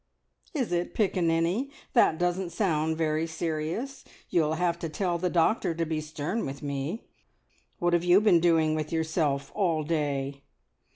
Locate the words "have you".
7.93-8.19